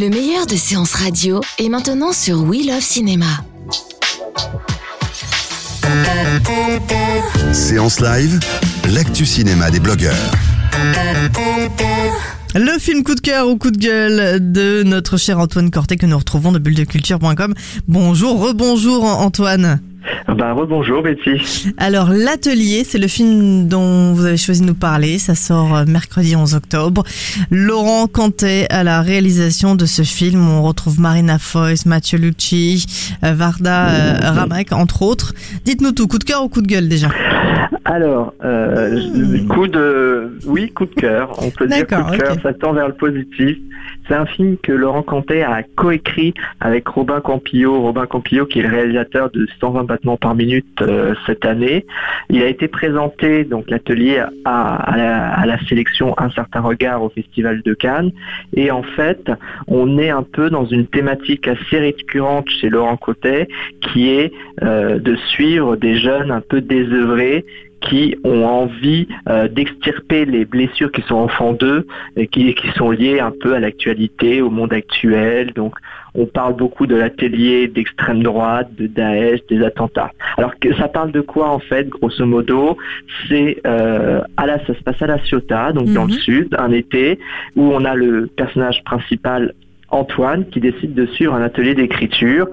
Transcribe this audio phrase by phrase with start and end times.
[0.00, 3.26] Le meilleur de séances radio est maintenant sur We Love Cinéma.
[7.52, 8.38] Séance live,
[8.92, 10.14] l'actu cinéma des blogueurs.
[12.54, 16.06] Le film coup de cœur ou coup de gueule de notre cher Antoine Corté que
[16.06, 17.54] nous retrouvons de bulledeculture.com.
[17.88, 19.80] Bonjour, rebonjour Antoine.
[20.28, 21.72] Rebonjour Betty.
[21.76, 25.18] Alors, L'Atelier, c'est le film dont vous avez choisi de nous parler.
[25.18, 27.04] Ça sort euh, mercredi 11 octobre.
[27.50, 30.48] Laurent Cantet à la réalisation de ce film.
[30.48, 32.86] On retrouve Marina Foïs, Mathieu Lucci,
[33.24, 35.34] euh, Varda euh, Ramek, entre autres.
[35.64, 37.08] Dites-nous tout, coup de cœur ou coup de gueule déjà?
[37.84, 39.00] Alors, euh,
[39.48, 41.32] coup de, oui, coup de cœur.
[41.42, 42.36] On peut dire coup de cœur.
[42.42, 43.56] Ça tend vers le positif.
[44.06, 47.80] C'est un film que Laurent Cantet a coécrit avec Robin Campillo.
[47.80, 51.86] Robin Campillo, qui est le réalisateur de 120 battements par minute euh, cette année.
[52.30, 57.02] Il a été présenté, donc l'atelier, à, à la, à la sélection Un certain regard
[57.02, 58.12] au Festival de Cannes.
[58.54, 59.30] Et en fait,
[59.66, 63.48] on est un peu dans une thématique assez récurrente chez Laurent Cantet,
[63.80, 67.27] qui est euh, de suivre des jeunes un peu désœuvrés
[67.80, 72.68] qui ont envie euh, d'extirper les blessures qui sont en fond d'eux et qui, qui
[72.72, 75.52] sont liées un peu à l'actualité, au monde actuel.
[75.54, 75.74] Donc
[76.14, 80.10] on parle beaucoup de l'atelier d'extrême droite, de Daesh, des attentats.
[80.38, 82.76] Alors que ça parle de quoi en fait, grosso modo?
[83.28, 86.18] C'est euh, à la, ça se passe à La Ciotat, donc dans le Mhm.
[86.18, 87.18] sud, un été,
[87.54, 89.52] où on a le personnage principal
[89.90, 92.46] Antoine qui décide de suivre un atelier d'écriture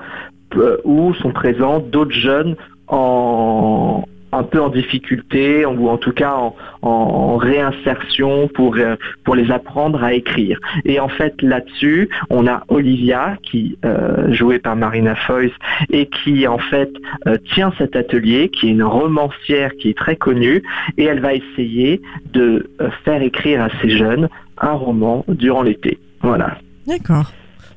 [0.56, 2.56] euh, où sont présents d'autres jeunes
[2.88, 4.04] en
[4.36, 9.50] un peu en difficulté ou en tout cas en, en réinsertion pour euh, pour les
[9.52, 10.60] apprendre à écrire.
[10.84, 15.56] Et en fait là-dessus, on a Olivia qui euh, jouée par Marina Foïs
[15.90, 16.92] et qui en fait
[17.28, 20.64] euh, tient cet atelier, qui est une romancière qui est très connue
[20.98, 22.02] et elle va essayer
[22.34, 22.70] de
[23.04, 24.28] faire écrire à ces jeunes
[24.60, 25.98] un roman durant l'été.
[26.22, 26.58] Voilà.
[26.88, 27.32] D'accord.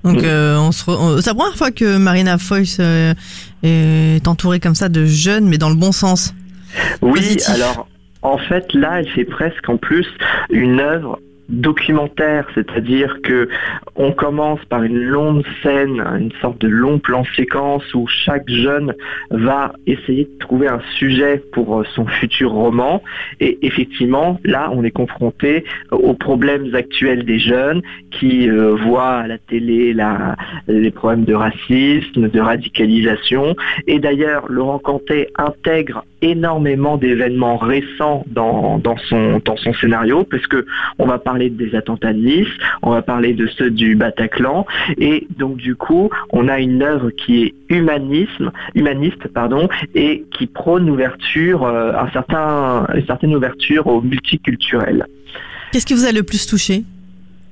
[0.04, 2.36] Donc, euh, on se re- c'est la première fois que Marina
[2.80, 3.14] euh,
[3.62, 6.34] est entourée comme ça de jeunes, mais dans le bon sens.
[7.02, 7.48] Oui, Positif.
[7.54, 7.88] alors
[8.22, 10.06] en fait là, elle fait presque en plus
[10.50, 13.48] une œuvre documentaire, c'est-à-dire que
[13.96, 18.94] on commence par une longue scène, une sorte de long plan séquence où chaque jeune
[19.30, 23.02] va essayer de trouver un sujet pour euh, son futur roman.
[23.40, 29.26] Et effectivement là on est confronté aux problèmes actuels des jeunes qui euh, voient à
[29.26, 29.94] la télé
[30.66, 33.56] les problèmes de racisme, de radicalisation.
[33.86, 39.40] Et d'ailleurs Laurent Cantet intègre énormément d'événements récents dans, son,
[39.80, 40.46] scénario, parce
[40.98, 42.48] on va parler des attentats de Nice,
[42.82, 44.66] on va parler de ceux du Bataclan,
[44.98, 50.46] et donc du coup, on a une œuvre qui est humanisme, humaniste pardon, et qui
[50.46, 55.06] prône l'ouverture, euh, un certain, une certaine ouverture au multiculturel.
[55.72, 56.82] Qu'est-ce qui vous a le plus touché?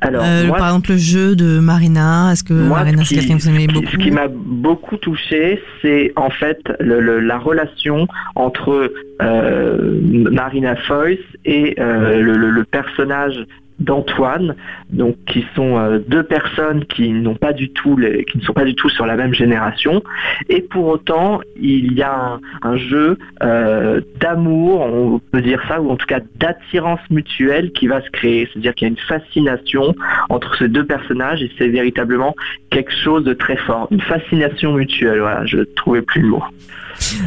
[0.03, 2.31] Alors, Euh, moi, Par exemple, le jeu de Marina.
[2.33, 5.63] Est-ce que Moi, Marina, c'est quelqu'un que vous aimez beaucoup Ce qui m'a beaucoup touché,
[5.81, 8.93] c'est en fait le- le- la relation entre
[9.23, 13.37] euh, Marina Foïs et euh, le personnage
[13.79, 14.57] d'Antoine,
[14.91, 18.55] donc qui sont euh, deux personnes qui n'ont pas du tout les, qui ne sont
[18.55, 20.03] pas du tout sur la même génération,
[20.49, 25.81] et pour autant il y a un, un jeu euh, d'amour, on peut dire ça,
[25.81, 29.07] ou en tout cas d'attirance mutuelle qui va se créer, c'est-à-dire qu'il y a une
[29.07, 29.95] fascination
[30.29, 32.35] entre ces deux personnages et c'est véritablement
[32.71, 35.21] quelque chose de très fort, une fascination mutuelle.
[35.21, 36.43] Voilà, je trouvais plus le mot.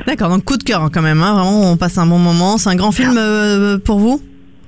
[0.07, 1.21] D'accord, donc coup de cœur hein, quand même.
[1.21, 2.57] Hein, vraiment, on passe un bon moment.
[2.57, 4.21] C'est un grand film euh, pour vous?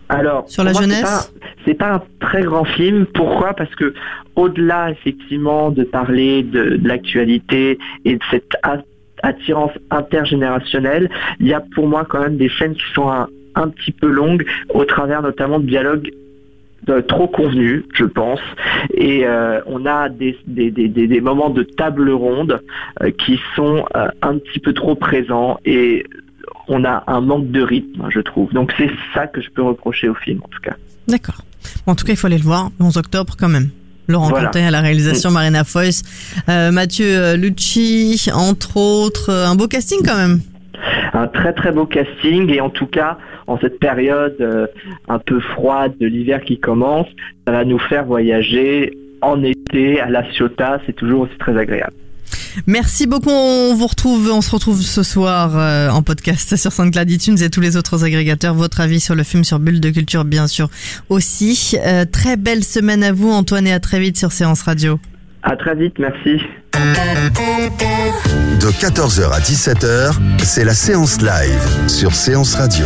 [0.09, 1.33] Alors, Sur la jeunesse?
[1.65, 3.05] C'est pas, un très grand film.
[3.05, 3.53] Pourquoi?
[3.53, 3.93] Parce que
[4.35, 8.55] au-delà effectivement de parler de, l'actualité et de cette
[9.23, 13.91] attirance intergénérationnelle, il y a pour moi quand même des scènes qui sont un, petit
[13.91, 16.11] peu longues, au travers notamment de dialogues
[16.89, 18.39] euh, trop convenus, je pense.
[18.93, 20.35] Et euh, on a des,
[21.21, 22.61] moments de table ronde
[23.03, 26.05] euh, qui sont un petit peu trop présents et
[26.67, 28.51] on a un manque de rythme, je trouve.
[28.53, 30.75] Donc c'est ça que je peux reprocher au film, en tout cas.
[31.07, 31.43] D'accord.
[31.85, 32.71] Bon, en tout cas, il faut aller le voir.
[32.79, 33.69] le 11 octobre quand même.
[34.07, 34.49] Laurent Voilà.
[34.53, 36.03] À la réalisation, Marina Foïs,
[36.49, 39.29] euh, Mathieu euh, Lucci, entre autres.
[39.29, 40.41] Euh, Un beau casting quand même.
[41.13, 43.17] Un très très beau casting et en tout cas,
[43.47, 44.65] en cette période euh,
[45.07, 47.07] un peu froide de l'hiver qui commence,
[47.45, 48.91] ça va nous faire voyager
[49.21, 51.93] en été à La Ciotat, c'est toujours aussi très agréable.
[52.67, 53.29] Merci beaucoup.
[53.29, 57.49] On vous retrouve, on se retrouve ce soir euh, en podcast sur SoundCloud iTunes et
[57.49, 58.53] tous les autres agrégateurs.
[58.53, 60.69] Votre avis sur le film sur Bulle de Culture, bien sûr,
[61.09, 61.77] aussi.
[61.85, 64.99] Euh, très belle semaine à vous, Antoine, et à très vite sur Séance Radio.
[65.43, 66.39] À très vite, merci.
[68.61, 72.85] De 14h à 17h, c'est la séance live sur Séance Radio.